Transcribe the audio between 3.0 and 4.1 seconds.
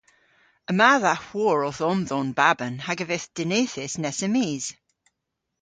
a vydh dinythys